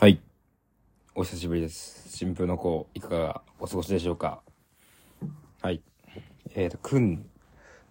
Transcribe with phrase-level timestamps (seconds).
[0.00, 0.18] はい。
[1.14, 2.16] お久しぶりです。
[2.16, 4.40] 新風の子、いかがお過ごしでしょうか？
[5.60, 5.82] はい。
[6.54, 7.28] えーと、くん、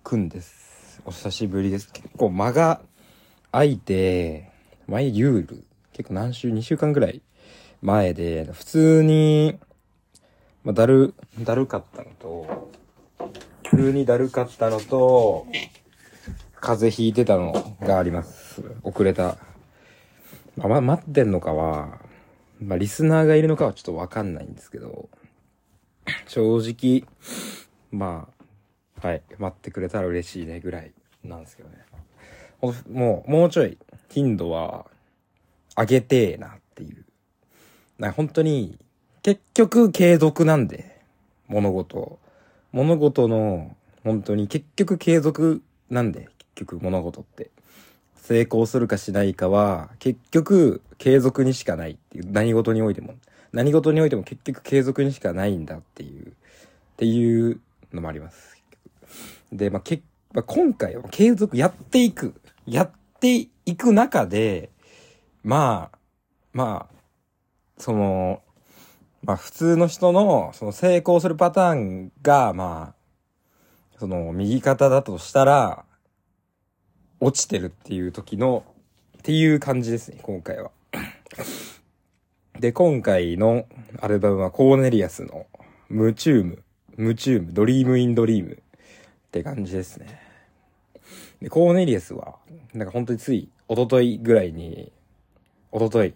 [0.03, 1.03] くんです。
[1.05, 1.93] お久しぶりです。
[1.93, 2.81] 結構間が
[3.51, 4.51] 空いて、
[4.87, 7.21] 前ユール、結構何週、2週間ぐらい
[7.83, 9.59] 前で、普通に、
[10.63, 12.71] まあ、だる、だるかったのと、
[13.69, 15.45] 急にだるかったのと、
[16.59, 18.63] 風邪ひいてたのがあります。
[18.81, 19.37] 遅れた。
[20.59, 21.99] まあ、ま、待ってんのかは、
[22.59, 25.09] まあ、リスナーがいるのかはちょっとわかんないんですけど、
[26.27, 27.07] 正直、
[27.91, 28.27] ま
[29.01, 30.91] あ、はい、待ってくれたら嬉しいねぐらい
[31.23, 31.75] なんですけどね。
[32.91, 33.77] もう、もうちょい
[34.09, 34.85] 頻度は
[35.77, 37.05] 上げてえなっていう。
[37.97, 38.77] な本当に、
[39.23, 41.01] 結局継続なんで、
[41.47, 42.19] 物事。
[42.73, 47.49] 物事の、本当に結局継続なんで、結局物事って。
[48.29, 52.31] 成功するかしないかは、結局継続にしかないっていう。
[52.31, 53.15] 何事においても。
[53.51, 56.31] 何事においても結局継続にしかないんだっていう、っ
[56.97, 57.59] ていう
[57.91, 58.61] のもあります。
[59.51, 62.35] で、まあ、けまあ、今回は継続やっていく。
[62.67, 64.69] やっていく中で、
[65.43, 65.97] まあ、
[66.53, 66.95] まあ、
[67.79, 68.43] その、
[69.23, 75.83] まあ普通の人の、その成功するパターンが、まあ、その右肩だとしたら、
[77.19, 78.63] 落ちてるっていう時の、
[79.17, 80.71] っていう感じですね、今回は。
[82.59, 83.65] で、今回の
[84.01, 85.47] アルバムはコーネリアスの
[85.89, 86.63] 夢中夢、
[86.97, 88.57] 夢中夢、Dream In Dream っ
[89.31, 90.19] て感じですね。
[91.41, 92.35] で、コーネリアスは、
[92.73, 94.91] なんか本当につい、一昨日ぐらいに、
[95.71, 96.13] 一昨日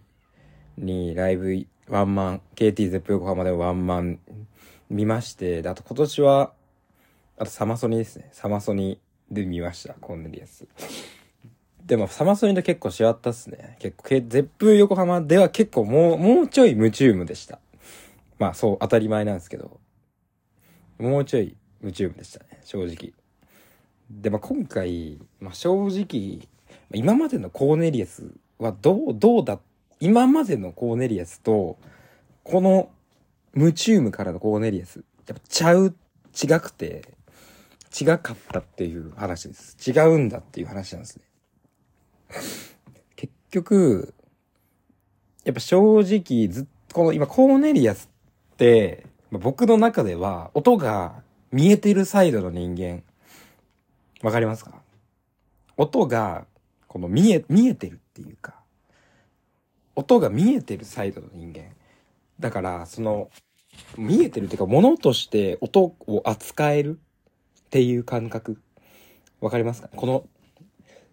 [0.78, 4.20] にライブワンマン、KT ゼップ横浜でワンマン
[4.90, 6.54] 見まして、であと今年は、
[7.38, 8.30] あとサマソニですね。
[8.32, 9.00] サマソニ
[9.34, 10.68] で見ました、コーネリアス。
[11.86, 13.76] でも、サマソニと結構違ったっすね。
[13.80, 17.60] 結構、けゼップ横浜では結構もう、もうちょいムチュームでした。
[18.40, 19.80] まあ、そう、当たり前なんですけど、
[20.98, 23.14] もうちょいムチュームでしたね、正直。
[24.10, 26.48] で、まあ、今回、まあ、正直、
[26.94, 29.60] 今までのコーネリアスはどう、どうだ、
[30.00, 31.78] 今までのコーネリアスと、
[32.44, 32.90] この、
[33.54, 35.96] ムチュームからのコーネリアス、やっぱちゃう、
[36.34, 37.14] 違くて、
[38.00, 39.78] 違かったっていう話です。
[39.90, 41.24] 違うんだっていう話なんですね。
[43.16, 44.14] 結局、
[45.44, 48.10] やっぱ正直ずっと、この今コーネリアス
[48.54, 53.04] って、ま僕の中では音が見えてるサイドの人間、
[54.22, 54.82] わかりますか？
[55.76, 56.46] 音が、
[56.88, 58.56] この見え、見えてるっていうか、
[59.96, 61.74] 音が見えてるサイドの人間。
[62.40, 63.30] だから、その、
[63.98, 67.00] 見えてるっていうか、物として音を扱える
[67.74, 68.62] っていう感覚。
[69.42, 69.90] わかりますか？
[69.96, 70.28] この、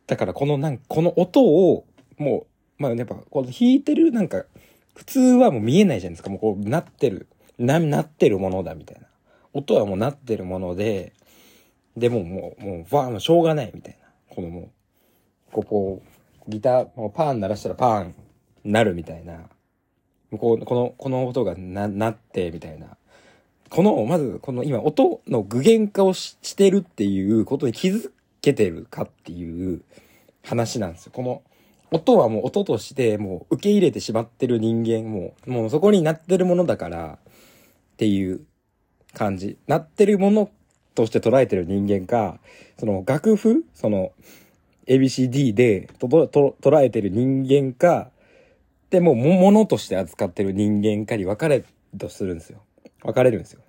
[0.06, 1.86] だからこのなんかこの音を、
[2.18, 2.46] も
[2.78, 4.44] う、まあやっぱ、この弾いてるなんか、
[4.94, 6.28] 普通はもう見えないじゃないですか。
[6.28, 9.06] もうこう、なってる、な、なってるものだみたいな。
[9.54, 11.14] 音はもうなってるもので、
[11.96, 14.08] でももう、もう、わあ、もうしょうがないみたいな。
[14.28, 16.02] このもう、ここ、
[16.46, 18.14] ギター、もうパーン鳴らしたらパーン
[18.66, 19.48] なるみたいな。
[20.38, 22.98] こう、この、この音がな、なって、みたいな。
[23.70, 28.10] この、まず、この今、音の具現化をしてるっていうことに気づ
[28.42, 29.82] けてるかっていう
[30.42, 31.12] 話なんですよ。
[31.14, 31.42] この、
[31.92, 38.40] 音はもう音として、もう受け入れてしまってる人間、も、もうそこになってるものだから、っていう
[39.14, 39.56] 感じ。
[39.68, 40.50] なってるもの
[40.96, 42.40] として捉えてる人間か、
[42.78, 44.12] その楽譜その、
[44.86, 48.10] ABCD でととと捉えてる人間か、
[48.90, 51.62] でもうも、のとして扱ってる人間かに分かれ
[51.96, 52.62] とするんですよ。
[53.02, 53.62] 分かれるんですよ。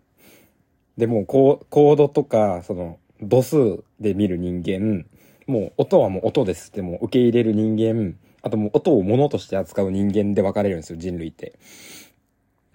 [0.98, 5.06] でもうコー、ドとか、その、度数で見る人間、
[5.48, 11.60] もう音はもう音ですってもう受け入れる人間、あともう音を物として扱う人間で分かれるんですよ、人類って。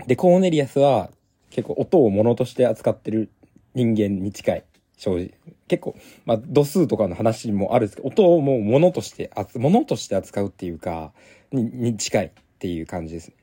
[0.07, 1.11] で、コーネリアスは
[1.51, 3.31] 結構音を物として扱ってる
[3.75, 4.65] 人間に近い。
[4.97, 5.31] 正直。
[5.69, 11.13] 結構、まあ、度数とかの話もあるんですけど、音をもう物として、物として扱うっていうか、
[11.53, 13.35] に、に近いっていう感じですね。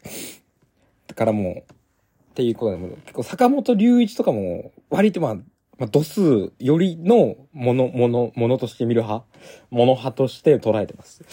[1.07, 1.74] だからもう、
[2.33, 9.24] っていうことでも結構坂本龍一とかも、割とまあ、まあ、度数よりのもの、もの、ものとして見る派
[9.69, 11.24] もの派として捉えてます。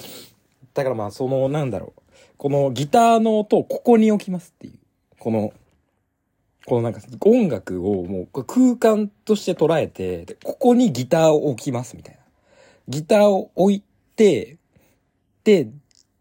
[0.74, 2.02] だからまあ、その、なんだろう。
[2.36, 4.74] このギターの音をここに置きますっていう。
[5.18, 5.54] この、
[6.66, 12.20] このなんか音楽をもう空間として捉えて、ここにギターを置きますみたいな。
[12.88, 13.82] ギターを置い
[14.16, 14.58] て、
[15.44, 15.70] で、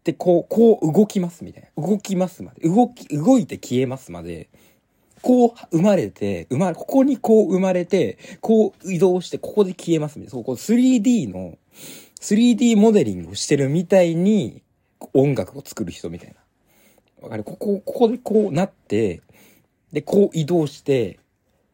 [0.04, 1.86] で、こう、こう動きますみたいな。
[1.86, 2.66] 動きますまで。
[2.68, 4.48] 動き、動いて消えますまで。
[5.22, 10.38] こう生まれて、生まれ、ここにこう生まれて、こう移動して、ここで消えますみたいな。
[10.38, 11.58] そ、こ 3D の、
[12.20, 14.62] 3D モデリングをしてるみたいに、
[15.14, 16.34] 音楽を作る人みたいな。
[17.22, 17.44] わかる？
[17.44, 19.22] ここ、ここでこうなって、
[19.92, 21.18] で、こう移動して、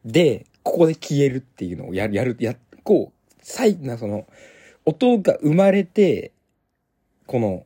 [0.03, 4.25] で、ここで消えるっていうのをやる、やる、や、こう、最、な、その、
[4.85, 6.31] 音が生まれて、
[7.25, 7.65] この、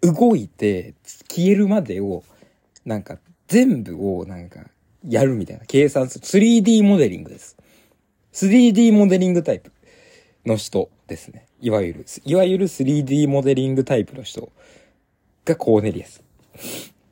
[0.00, 0.94] 動いて、
[1.28, 2.24] 消えるまでを、
[2.84, 3.18] なんか、
[3.52, 4.70] 全部を、なんか、
[5.06, 6.24] やるみたいな、計算する。
[6.24, 7.58] 3D モデリングです。
[8.32, 9.70] 3D モデリングタイプ
[10.46, 11.44] の人ですね。
[11.60, 14.50] いわゆる、いわゆる 3D モデリングタイプの人
[15.44, 16.22] がコーネリアス。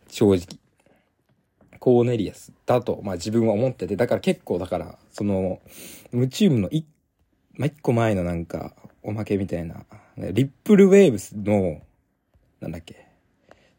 [0.08, 0.58] 正直。
[1.78, 5.60] コーネリアスだと、まあ自分は思ってて、だから結構だから、その、
[6.10, 6.86] ムチウムのい、
[7.52, 9.84] まあ、一個前のなんか、おまけみたいな、
[10.16, 11.82] リップルウェーブスの、
[12.60, 13.06] なんだっけ、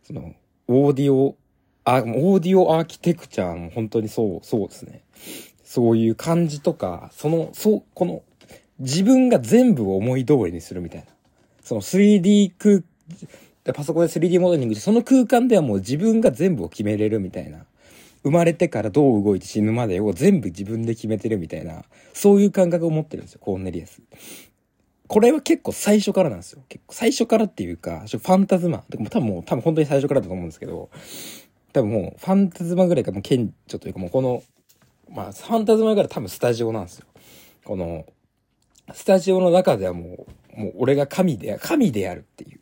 [0.04, 0.36] その、
[0.68, 1.36] オーディオ、
[1.84, 5.02] あ、オーディオアーキテクチャーも本当にそう、そうですね。
[5.64, 8.24] そういう感じとか、その、そう、この、
[8.80, 11.06] 自分が全部を思い通りにするみたいな。
[11.64, 12.84] その 3D 空、
[13.74, 17.66] パソコンで 3D モデリングして、その空間ではもう自分が全部を決めれるみたいな。
[18.24, 21.84] 生まれてからどう動いて死ぬまでを全部自分で決めてるみたいな、
[22.14, 24.02] そういう感覚を持ってるんですよ、コーネリアス。
[25.08, 26.64] これは結構最初からなんですよ。
[26.70, 28.84] 結構最初からっていうか、ファンタズマ。
[28.90, 30.90] でも多分もう、多分本当に最初からだと思うんですけど、
[31.74, 34.44] 多分もう、ファンタズマぐらいかもう顕著というかもうこの、
[35.10, 37.06] まあ、ファンタズマぐらい多分スタジオなんですよ。
[37.64, 38.06] この、
[38.94, 40.26] スタジオの中ではも
[40.58, 42.60] う、もう俺が神で、神であるっていう。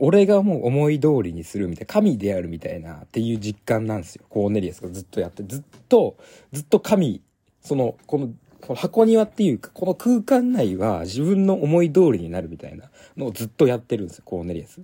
[0.00, 4.24] 俺がもう思い通りにするみたいな、神であるみたいなっていう実感なんですよ。
[4.28, 6.16] コーネリアスがずっとやって、ずっと、
[6.52, 7.20] ずっと神、
[7.60, 8.30] その、この、
[8.60, 14.80] この箱庭っていうか、この空間内は自分の思い通りになるみたいなのをずっとやってるんですよ、コーネリアス。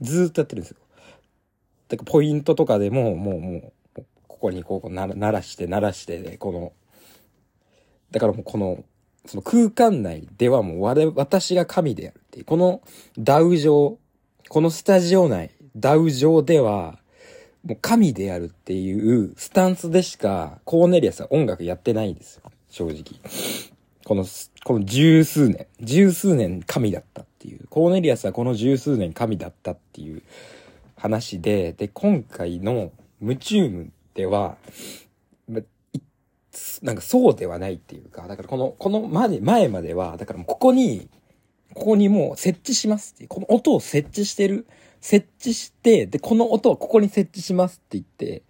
[0.00, 0.78] ずっとやってるんですよ。
[1.90, 6.72] だからポイントとかでも、もう、もう、ここにこう、鳴らして、鳴らしてで、この、
[8.12, 8.84] だからもうこの、
[9.26, 12.80] その空間内ではもう我、私が神であるっていう、この
[13.18, 13.98] ダウ上、
[14.48, 16.98] このスタジオ内、ダウ上では、
[17.64, 22.42] もう神であるっていうスタンスでしか、コーネリアスは音楽やってないんですよ。
[22.70, 23.20] 正直。
[24.04, 24.24] この、
[24.64, 27.66] この十数年、十数年神だったっていう。
[27.68, 30.22] コーネリアスはこの十数年神だったっていう
[31.00, 34.58] 話で、で、今回のムチュームでは、
[36.82, 41.08] なんかそうではないっていうか、だからこの、この前前までは、だからここに、
[41.72, 44.66] ここにもう設置しますっていう、この音を設置してる、
[45.00, 48.42] 設置して、で、この音はここに設置しますって言って、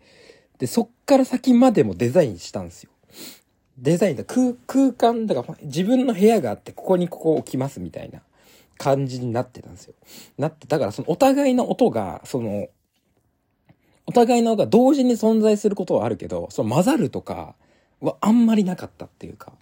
[0.59, 2.91] で、そっから先までもデザインしたんですよ。
[3.79, 8.23] デザインだ、空、空間だから自分の部屋があって、ここにここ置きますみたいな
[8.81, 9.95] 感じになってたんですよ。
[10.39, 12.69] なって、だからそのお互いの音が、その、
[14.07, 17.55] お互いの音が同時に存在することはあるけど、その混ざるとか
[18.01, 19.53] はあんまりなかったっていうか、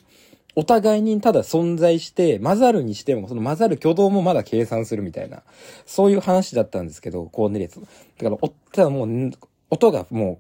[0.55, 5.43] お互いにただ存在して、混ざるにしても、その混ざる挙動もまだ計算するみたいな、
[5.85, 7.81] そういう話だったんですけど、コーネリアス。
[7.81, 9.31] だから、おただもう、
[9.71, 10.39] 音がも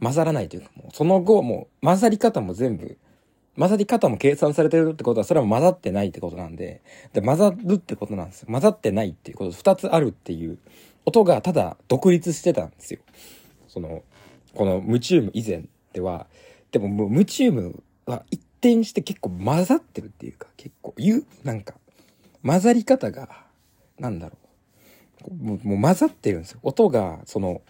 [0.00, 2.96] う、混ざらないというか、もうその後、もう、混ざり方も全部、
[3.58, 6.82] 混ざり方も計算されてるってことは、それは混ざってないってことなんで、
[7.12, 8.48] で、混ざるってことなんですよ。
[8.50, 10.58] 混ざってないっていうこと、二つあるっていう、
[11.04, 13.00] 音がただ独立してたんですよ。
[13.68, 14.02] その、
[14.54, 16.26] このムチウム以前では、
[16.70, 21.74] でももうムチウムは一転して結構混ざってるっていうか、結構、言う、なんか、
[22.44, 23.44] 混ざり方が、
[23.98, 24.36] なんだろ
[25.28, 25.34] う。
[25.34, 26.60] もうもう混ざってるんですよ。
[26.62, 27.62] 音が、その、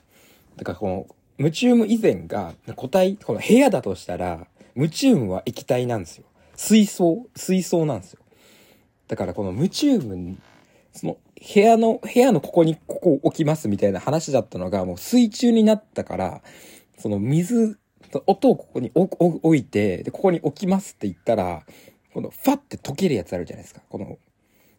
[0.57, 1.07] だからこの、
[1.39, 6.25] ムチウム以前が固体、この部屋だとしたら、ムチウムは液体なんですよ。
[6.57, 8.21] 水槽、水槽なんですよ。
[9.09, 10.39] だからこのムチウム、
[10.93, 11.17] その
[11.55, 16.43] 部屋の、部屋のここにここ置きますみたいな話だったのがもう水中になったから、
[16.99, 17.79] その水、
[18.27, 21.65] 音をここに置置いて、で、ここに置きますって言ったら、
[22.15, 23.81] このファって溶けるやつあるじゃないですか。
[23.89, 24.19] この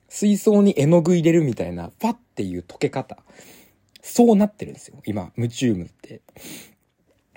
[0.08, 3.18] 水槽に絵の具入れるみたいな、ファっていう溶け方。
[4.02, 5.02] そうなってるんですよ。
[5.06, 6.22] 今、ムチウムって。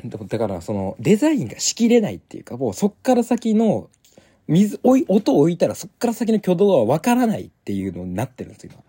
[0.05, 3.89] だから、その、デザインがしきれないっていうか、もうそっから先の、
[4.47, 8.83] 水、おい、音を置いたらそっから先の挙動はわからないっていうのになってるんですよ、今。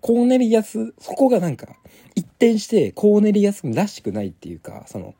[0.00, 1.76] コーネリアス、そこがなんか、
[2.14, 5.14] 一転してコーネリアスらしくないっていうか、その、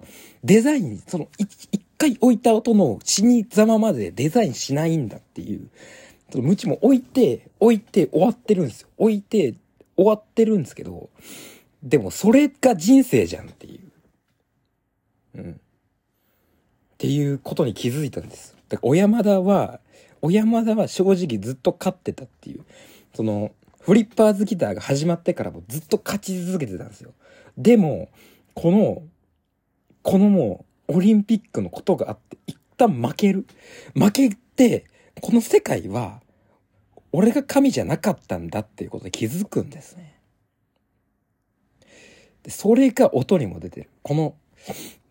[0.44, 5.68] デザイン、その、一回置いた音の死にざままでデザインしないんだっていう
[6.32, 6.44] その。
[6.44, 8.88] 無知も置いて、置いて終わってるんですよ。
[8.96, 9.54] 置いて
[9.96, 11.10] 終わってるんですけど、
[11.82, 13.91] でもそれが人生じゃんっていう。
[15.34, 15.50] うん。
[15.52, 15.54] っ
[16.98, 18.56] ていうことに気づいたんです。
[18.68, 19.80] だから、小山田は、
[20.20, 22.64] 小山田は正直ずっと勝ってたっていう。
[23.14, 27.12] その、フリッパーズギターが始まってからもずっと勝ち続けてたんですよ。
[27.58, 28.08] でも、
[28.54, 29.02] この、
[30.02, 33.46] このもう、オリンピックのことがあって、一旦負ける。
[33.94, 34.84] 負けて、
[35.20, 36.22] この世界は、
[37.12, 40.14] 俺が神じゃなかったんだっていうことで気づくんですね。
[42.42, 43.88] でそれが音にも出てる。
[44.02, 44.34] この、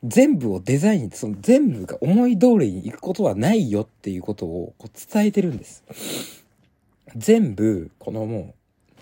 [0.03, 5.83] 全部をデザイン、その全部が思い通りに行くことはないよっていうことをこう伝えてるんです。
[7.15, 8.55] 全部、このも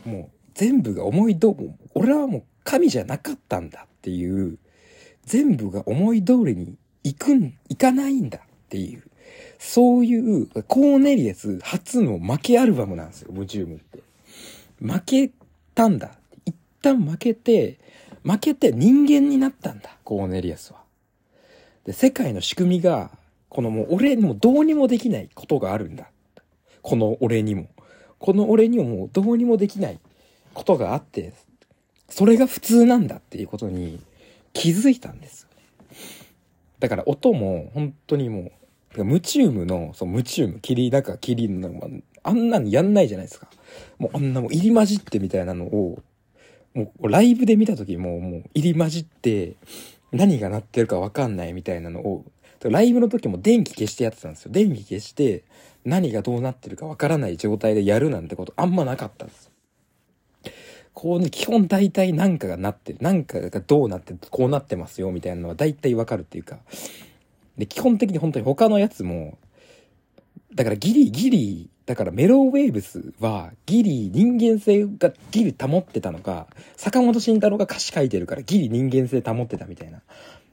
[0.05, 4.57] う、もう全部が思い通り、俺はもう神じゃなかったんだっていう、
[5.25, 9.03] 全部が思い通りに行くん、行かないんだっていう、
[9.57, 13.99] そういうコーネリアス初の負けアルバムなんですよ、ムチュームって。
[14.81, 15.31] 負け
[15.75, 16.11] たんだ。
[16.45, 17.77] 一旦負けて、
[18.29, 20.79] 負けて人間になったんだ、コーネリアスは。
[21.85, 23.11] で、世界の仕組みが、
[23.49, 26.09] このもう俺にもどうにもできないことがあるんだ。
[26.83, 27.67] この俺にも。
[28.19, 29.99] この俺にももうどうにもできない
[30.53, 31.33] ことがあって、
[32.09, 33.99] それが普通なんだっていうことに
[34.53, 35.47] 気づいたんです。
[36.79, 38.51] だから音も本当にも
[38.95, 41.71] う、ムチウムの、そう、ムチウム、霧、なんか霧の、
[42.23, 43.49] あんなのやんないじゃないですか。
[43.97, 45.99] もうあんなも入り混じってみたいなのを、
[46.73, 49.55] もうライブで見た時ももう入り混じって
[50.11, 52.25] 何が鳴ってるかわかんないみたいなのを、
[52.63, 54.51] ライブの時も電気消してやってたんですよ。
[54.51, 55.43] 電気消して
[55.85, 59.49] 何がどうなってるかわからない状態でやるなんてことあんまなかったんです。
[60.93, 62.99] こうね、基本大体何かがなってる。
[63.01, 66.59] 何かがどうなってこうなってますよみたいなのは大体わかるっていうか。
[67.57, 69.37] で、基本的に本当に他のやつも、
[70.53, 76.45] だからギリギリだからメローウェーブスはギリ人間性がギリ保ってたのか、
[76.77, 79.99] 坂本慎太郎が歌詞書いてるからギリ人間性保ってたみたいな。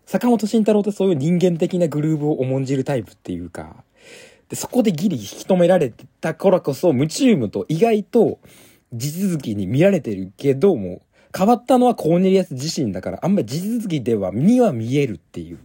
[0.07, 3.85] 坂本慎太郎ってそういう人間的なグルーブを重んじるタイプっていうか、
[4.49, 8.39] で、そこでギリ引き止められてたからこそ、ムチウムと意外と
[8.95, 11.03] 地続きに見られてるけども、
[11.37, 15.59] 変わったのはコーネリアス自身だから、あんまり地続きでは、には見えるっていう。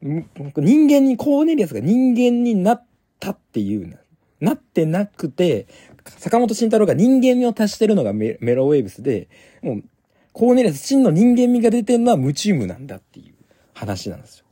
[0.00, 2.86] 人間に、コーネリアスが人間になっ
[3.18, 3.96] たっていうな。
[4.40, 5.66] なってなくて、
[6.04, 9.28] 坂本慎太郎が人間味を足してるのがメメロウェーブスで、
[9.62, 9.84] もう、
[10.32, 13.34] コーネリアス真の人間味が出てるのはムチウムなんだっていう
[13.74, 14.44] 話なんですよ。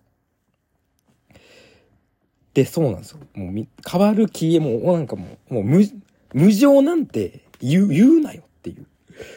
[2.55, 3.21] で、そうなんですよ。
[3.35, 5.85] もう、変わる気、もう、なんかもう、もう無、
[6.35, 8.87] 無情なんて言う、言うなよっていう。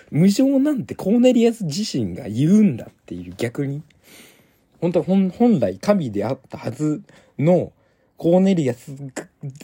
[0.09, 3.83] 無情なんてコーネリアス自身が言うんだっていう逆に。
[4.79, 7.03] 本当は本、本来神であったはず
[7.37, 7.71] の
[8.21, 8.95] コーネリアス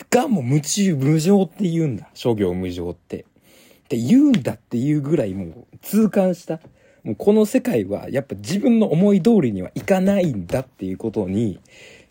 [0.09, 2.09] がもう無中無情って言うんだ。
[2.15, 3.19] 諸行無常って。
[3.19, 6.59] って言うんだっていうぐらいもう痛感した。
[7.03, 11.59] もうこの世界はやっぱ自分の思い通りにはいかないんだっていうことに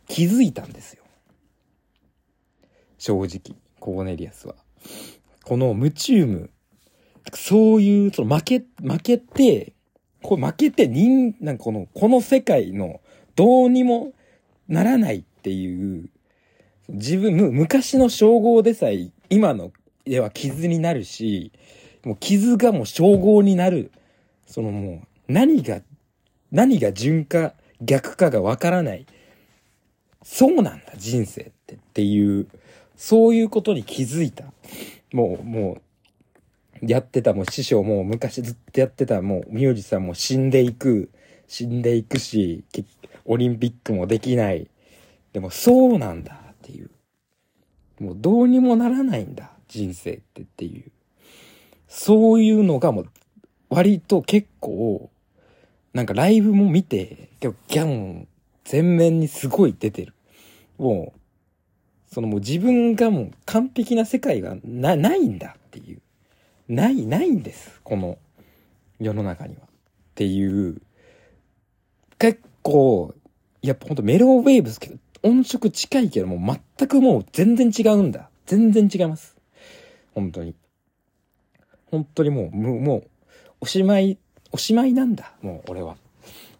[0.06, 1.02] 気づいたんですよ。
[2.96, 4.54] 正直、コーネリアスは。
[5.42, 6.50] このムチウム、
[7.34, 9.72] そういう、その負け、負けて、
[10.22, 13.00] これ負けて人、なんかこの、この世界の
[13.34, 14.12] どうにも
[14.68, 16.08] ならないっていう
[16.88, 19.72] 自分、昔の称号でさえ、今の
[20.04, 21.52] では傷になるし、
[22.04, 23.90] もう傷がもう称号になる。
[24.46, 25.80] そのもう、何が、
[26.52, 29.06] 何が順か逆かがわからない。
[30.22, 32.46] そうなんだ、人生ってっていう、
[32.96, 34.44] そういうことに気づいた。
[35.12, 35.78] もう、も
[36.82, 41.10] う、やってたもう師匠も昔ずっとやってたもう名字さんも死んでいく。
[41.48, 42.64] 死んでいくし、
[43.24, 44.68] オリンピックもできない。
[45.32, 46.45] でもそうなんだ。
[46.66, 46.90] っていう。
[48.00, 50.90] もうどうにもならないんだ、人生ってっていう。
[51.86, 53.08] そういうのがもう、
[53.68, 55.10] 割と結構、
[55.94, 58.26] なんかライブも見て、ギャン
[58.64, 60.12] 全面にすごい出てる。
[60.76, 61.20] もう、
[62.12, 66.00] そのもう自分がもう完璧な世界がな、ないんだっていう。
[66.68, 67.80] ない、ないんです。
[67.84, 68.18] この
[68.98, 69.62] 世の中には。
[69.62, 69.66] っ
[70.16, 70.82] ていう、
[72.18, 73.14] 結構、
[73.62, 78.28] やっぱほんとメローウェーブスけど、音色近いけども全くもう全然違うんだ。
[78.46, 79.36] 全然違います。
[80.14, 80.54] 本当に。
[81.90, 83.10] 本当にもう、もう、
[83.60, 84.18] おしまい、
[84.52, 85.32] おしまいなんだ。
[85.42, 85.96] もう俺は。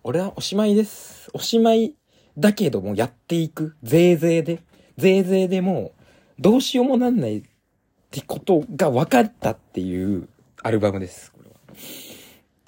[0.02, 1.30] 俺はおしまいです。
[1.32, 1.94] おしまい
[2.38, 3.76] だけどもやっていく。
[3.82, 4.62] ぜいぜいで。
[4.96, 5.92] ぜいぜいでも
[6.38, 7.42] う、どうしようもなんないっ
[8.10, 10.28] てことが分かったっていう
[10.62, 11.32] アルバムです。
[11.32, 11.56] これは。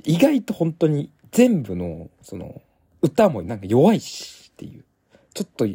[0.04, 2.60] 意外と本当に全部の、その、
[3.02, 4.84] 歌もなんか弱いしっていう。
[5.38, 5.68] ちょっと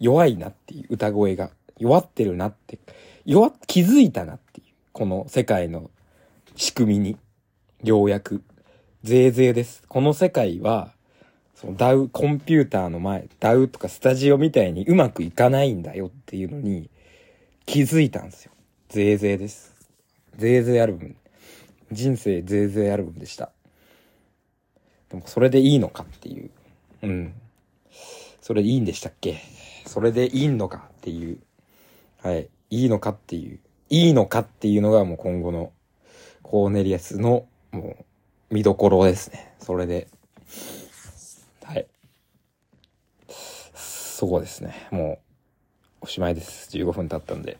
[0.00, 1.50] 弱いなっていう歌声が。
[1.78, 2.78] 弱ってるなって。
[3.26, 4.66] 弱、気づいたなっていう。
[4.92, 5.90] この世界の
[6.56, 7.18] 仕組みに。
[7.82, 8.42] ようやく。
[9.02, 9.82] ぜいぜいです。
[9.88, 10.92] この世界は、
[11.54, 16.88] そのダウ、コンピューターの前、ダウとかスタジオみたいにうまくいかないんだよっていうのに
[17.66, 18.52] 気づいたんですよ。
[18.88, 19.74] ぜいぜいです。
[20.38, 21.14] ぜいぜいアルバム。
[21.92, 23.50] 人生ぜいぜいアルバムでした。
[25.10, 26.50] でもそれでいいのかっていう。
[27.02, 27.34] うん。
[28.44, 29.40] それでいいんでしたっけ？
[29.86, 31.38] それでいいのかっていう、
[32.20, 33.58] はい、いいのかっていう、
[33.88, 35.72] いいのかっていうのがもう今後の
[36.42, 37.96] コーネリアスのも
[38.50, 39.54] う見どころですね。
[39.60, 40.08] それで。
[41.62, 41.86] はい。
[43.74, 44.88] そうですね。
[44.90, 45.20] も
[46.02, 46.68] う、おしまいです。
[46.76, 47.56] 15分経ったんで。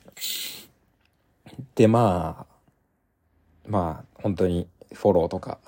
[1.76, 2.54] で、まあ、
[3.66, 5.58] まあ、本当にフォローとか、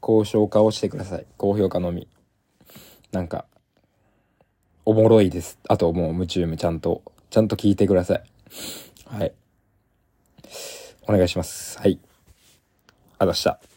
[0.00, 1.26] 高評価をしてください。
[1.36, 2.08] 高評価のみ。
[3.12, 3.46] なんか、
[4.90, 5.56] おもろいです。
[5.68, 8.22] あともう夢中夢ちゃんと、ちゃんと聞いてください。
[9.06, 9.32] はい。
[11.06, 11.78] お願いします。
[11.78, 11.92] はい。
[11.92, 13.69] ありがとうござした。